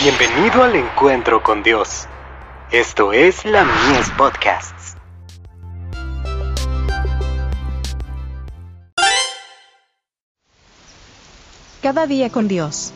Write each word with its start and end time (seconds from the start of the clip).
Bienvenido 0.00 0.62
al 0.62 0.76
encuentro 0.76 1.42
con 1.42 1.64
Dios. 1.64 2.06
Esto 2.70 3.12
es 3.12 3.44
la 3.44 3.64
Mies 3.64 4.08
Podcasts. 4.16 4.94
Cada 11.82 12.06
día 12.06 12.30
con 12.30 12.46
Dios. 12.46 12.92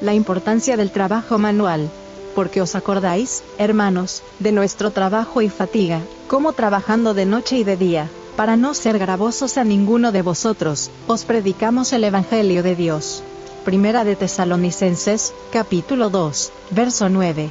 La 0.00 0.14
importancia 0.14 0.76
del 0.76 0.92
trabajo 0.92 1.36
manual. 1.36 1.90
Porque 2.36 2.62
os 2.62 2.76
acordáis, 2.76 3.42
hermanos, 3.58 4.22
de 4.38 4.52
nuestro 4.52 4.92
trabajo 4.92 5.42
y 5.42 5.48
fatiga, 5.48 6.00
como 6.28 6.52
trabajando 6.52 7.12
de 7.12 7.26
noche 7.26 7.56
y 7.56 7.64
de 7.64 7.76
día, 7.76 8.08
para 8.36 8.56
no 8.56 8.72
ser 8.74 9.00
gravosos 9.00 9.58
a 9.58 9.64
ninguno 9.64 10.12
de 10.12 10.22
vosotros, 10.22 10.92
os 11.08 11.24
predicamos 11.24 11.92
el 11.92 12.04
Evangelio 12.04 12.62
de 12.62 12.76
Dios. 12.76 13.24
Primera 13.66 14.04
de 14.04 14.14
Tesalonicenses, 14.14 15.34
capítulo 15.50 16.08
2, 16.08 16.52
verso 16.70 17.08
9. 17.08 17.50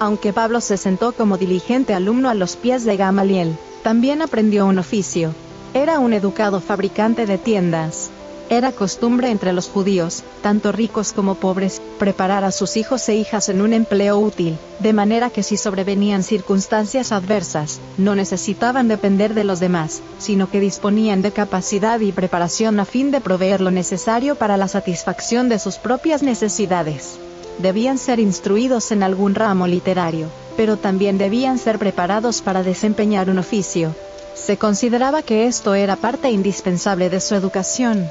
Aunque 0.00 0.32
Pablo 0.32 0.60
se 0.60 0.76
sentó 0.76 1.12
como 1.12 1.38
diligente 1.38 1.94
alumno 1.94 2.28
a 2.30 2.34
los 2.34 2.56
pies 2.56 2.84
de 2.84 2.96
Gamaliel, 2.96 3.56
también 3.84 4.22
aprendió 4.22 4.66
un 4.66 4.80
oficio. 4.80 5.32
Era 5.72 6.00
un 6.00 6.12
educado 6.14 6.60
fabricante 6.60 7.26
de 7.26 7.38
tiendas. 7.38 8.10
Era 8.48 8.70
costumbre 8.70 9.30
entre 9.30 9.52
los 9.52 9.68
judíos, 9.68 10.22
tanto 10.40 10.70
ricos 10.70 11.12
como 11.12 11.34
pobres, 11.34 11.82
preparar 11.98 12.44
a 12.44 12.52
sus 12.52 12.76
hijos 12.76 13.08
e 13.08 13.16
hijas 13.16 13.48
en 13.48 13.60
un 13.60 13.72
empleo 13.72 14.18
útil, 14.18 14.56
de 14.78 14.92
manera 14.92 15.30
que 15.30 15.42
si 15.42 15.56
sobrevenían 15.56 16.22
circunstancias 16.22 17.10
adversas, 17.10 17.80
no 17.98 18.14
necesitaban 18.14 18.86
depender 18.86 19.34
de 19.34 19.42
los 19.42 19.58
demás, 19.58 20.00
sino 20.18 20.48
que 20.48 20.60
disponían 20.60 21.22
de 21.22 21.32
capacidad 21.32 21.98
y 21.98 22.12
preparación 22.12 22.78
a 22.78 22.84
fin 22.84 23.10
de 23.10 23.20
proveer 23.20 23.60
lo 23.60 23.72
necesario 23.72 24.36
para 24.36 24.56
la 24.56 24.68
satisfacción 24.68 25.48
de 25.48 25.58
sus 25.58 25.78
propias 25.78 26.22
necesidades. 26.22 27.18
Debían 27.58 27.98
ser 27.98 28.20
instruidos 28.20 28.92
en 28.92 29.02
algún 29.02 29.34
ramo 29.34 29.66
literario, 29.66 30.28
pero 30.56 30.76
también 30.76 31.18
debían 31.18 31.58
ser 31.58 31.80
preparados 31.80 32.42
para 32.42 32.62
desempeñar 32.62 33.28
un 33.28 33.38
oficio. 33.38 33.92
Se 34.34 34.56
consideraba 34.56 35.22
que 35.22 35.48
esto 35.48 35.74
era 35.74 35.96
parte 35.96 36.30
indispensable 36.30 37.10
de 37.10 37.20
su 37.20 37.34
educación. 37.34 38.08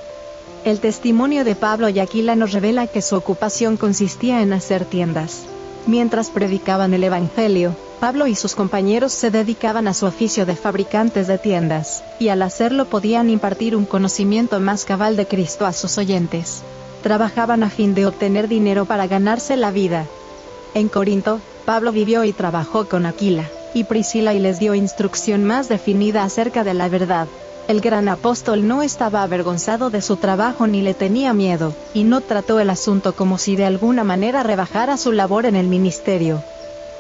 El 0.66 0.80
testimonio 0.80 1.44
de 1.44 1.54
Pablo 1.54 1.90
y 1.90 2.00
Aquila 2.00 2.36
nos 2.36 2.52
revela 2.52 2.88
que 2.88 3.04
su 3.04 3.16
ocupación 3.16 3.78
consistía 3.78 4.42
en 4.42 4.52
hacer 4.52 4.84
tiendas. 4.84 5.44
Mientras 5.86 6.32
predicaban 6.32 6.92
el 6.96 7.04
Evangelio, 7.04 7.76
Pablo 8.00 8.26
y 8.26 8.34
sus 8.34 8.56
compañeros 8.56 9.14
se 9.14 9.30
dedicaban 9.30 9.88
a 9.88 9.94
su 9.94 10.08
oficio 10.08 10.48
de 10.48 10.56
fabricantes 10.56 11.28
de 11.28 11.38
tiendas, 11.38 12.04
y 12.18 12.30
al 12.30 12.42
hacerlo 12.42 12.86
podían 12.86 13.30
impartir 13.30 13.76
un 13.76 13.86
conocimiento 13.86 14.60
más 14.60 14.86
cabal 14.86 15.16
de 15.18 15.28
Cristo 15.28 15.68
a 15.68 15.72
sus 15.72 16.00
oyentes. 16.00 16.64
Trabajaban 17.04 17.62
a 17.62 17.70
fin 17.70 17.94
de 17.94 18.08
obtener 18.08 18.48
dinero 18.48 18.86
para 18.86 19.06
ganarse 19.06 19.58
la 19.58 19.70
vida. 19.70 20.08
En 20.74 20.90
Corinto, 20.90 21.42
Pablo 21.66 21.92
vivió 21.92 22.24
y 22.24 22.34
trabajó 22.34 22.90
con 22.90 23.06
Aquila 23.06 23.46
y 23.76 23.84
Priscila 23.84 24.34
y 24.34 24.40
les 24.40 24.58
dio 24.58 24.74
instrucción 24.74 25.44
más 25.44 25.70
definida 25.70 26.24
acerca 26.24 26.64
de 26.64 26.74
la 26.74 26.90
verdad. 26.90 27.28
El 27.68 27.82
gran 27.82 28.08
apóstol 28.10 28.68
no 28.68 28.84
estaba 28.84 29.24
avergonzado 29.24 29.90
de 29.90 30.04
su 30.04 30.18
trabajo 30.18 30.68
ni 30.68 30.84
le 30.84 30.94
tenía 30.94 31.34
miedo, 31.34 31.74
y 31.96 32.04
no 32.04 32.22
trató 32.22 32.60
el 32.60 32.70
asunto 32.70 33.16
como 33.16 33.40
si 33.40 33.56
de 33.56 33.66
alguna 33.66 34.04
manera 34.04 34.44
rebajara 34.44 34.98
su 34.98 35.12
labor 35.12 35.48
en 35.48 35.56
el 35.56 35.66
ministerio. 35.66 36.44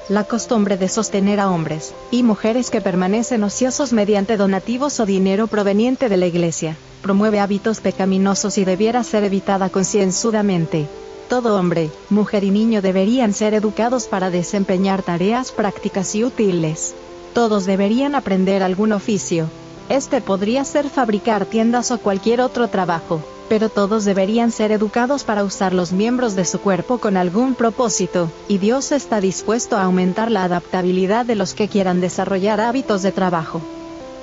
La 0.09 0.23
costumbre 0.23 0.75
de 0.75 0.89
sostener 0.89 1.39
a 1.39 1.51
hombres 1.51 1.93
y 2.09 2.23
mujeres 2.23 2.71
que 2.71 2.81
permanecen 2.81 3.43
ociosos 3.43 3.93
mediante 3.93 4.37
donativos 4.37 4.99
o 4.99 5.05
dinero 5.05 5.45
proveniente 5.45 6.09
de 6.09 6.17
la 6.17 6.25
iglesia, 6.25 6.75
promueve 7.03 7.39
hábitos 7.39 7.79
pecaminosos 7.79 8.57
y 8.57 8.65
debiera 8.65 9.03
ser 9.03 9.23
evitada 9.23 9.69
concienzudamente. 9.69 10.87
Todo 11.29 11.59
hombre, 11.59 11.91
mujer 12.09 12.43
y 12.43 12.49
niño 12.49 12.81
deberían 12.81 13.33
ser 13.33 13.53
educados 13.53 14.07
para 14.07 14.31
desempeñar 14.31 15.03
tareas 15.03 15.51
prácticas 15.51 16.15
y 16.15 16.23
útiles. 16.23 16.95
Todos 17.33 17.65
deberían 17.65 18.15
aprender 18.15 18.63
algún 18.63 18.93
oficio, 18.93 19.49
este 19.89 20.21
podría 20.21 20.65
ser 20.65 20.89
fabricar 20.89 21.45
tiendas 21.45 21.91
o 21.91 21.99
cualquier 21.99 22.41
otro 22.41 22.67
trabajo, 22.67 23.21
pero 23.47 23.69
todos 23.69 24.05
deberían 24.05 24.51
ser 24.51 24.71
educados 24.71 25.23
para 25.23 25.43
usar 25.43 25.73
los 25.73 25.91
miembros 25.91 26.35
de 26.35 26.45
su 26.45 26.59
cuerpo 26.59 26.97
con 26.97 27.17
algún 27.17 27.53
propósito, 27.55 28.31
y 28.47 28.57
Dios 28.57 28.91
está 28.91 29.21
dispuesto 29.21 29.77
a 29.77 29.83
aumentar 29.83 30.31
la 30.31 30.43
adaptabilidad 30.43 31.25
de 31.25 31.35
los 31.35 31.53
que 31.53 31.67
quieran 31.67 32.01
desarrollar 32.01 32.59
hábitos 32.59 33.03
de 33.03 33.11
trabajo. 33.11 33.61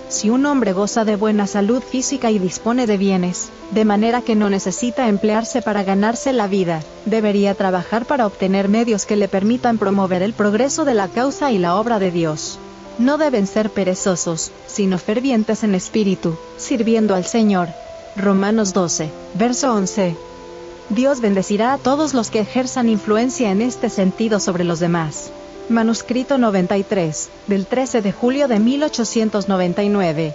Si 0.09 0.28
un 0.28 0.45
hombre 0.45 0.75
goza 0.75 1.06
de 1.06 1.17
buena 1.17 1.47
salud 1.47 1.83
física 1.83 2.31
y 2.31 2.39
dispone 2.39 2.87
de 2.87 2.99
bienes, 2.99 3.49
de 3.71 3.87
manera 3.87 4.21
que 4.21 4.34
no 4.34 4.50
necesita 4.50 5.09
emplearse 5.09 5.62
para 5.62 5.84
ganarse 5.84 6.34
la 6.34 6.49
vida, 6.49 6.83
debería 7.06 7.55
trabajar 7.55 8.05
para 8.05 8.27
obtener 8.27 8.69
medios 8.69 9.06
que 9.06 9.17
le 9.17 9.29
permitan 9.29 9.79
promover 9.79 10.23
el 10.23 10.34
progreso 10.34 10.84
de 10.84 10.93
la 10.93 11.09
causa 11.09 11.50
y 11.50 11.56
la 11.56 11.77
obra 11.77 11.99
de 11.99 12.11
Dios. 12.11 12.59
No 12.99 13.19
deben 13.19 13.47
ser 13.47 13.71
perezosos, 13.71 14.53
sino 14.67 14.99
fervientes 14.99 15.65
en 15.65 15.75
espíritu, 15.75 16.37
sirviendo 16.59 17.15
al 17.15 17.25
Señor. 17.25 17.69
Romanos 18.17 18.73
12, 18.73 19.11
verso 19.35 19.73
11. 19.73 20.15
Dios 20.91 21.21
bendecirá 21.21 21.73
a 21.73 21.79
todos 21.79 22.13
los 22.13 22.31
que 22.31 22.41
ejerzan 22.41 22.89
influencia 22.89 23.51
en 23.51 23.63
este 23.63 23.89
sentido 23.89 24.41
sobre 24.41 24.65
los 24.65 24.79
demás. 24.79 25.31
Manuscrito 25.69 26.37
93, 26.37 27.31
del 27.47 27.67
13 27.67 28.03
de 28.03 28.13
julio 28.13 28.49
de 28.49 28.59
1899. 28.59 30.35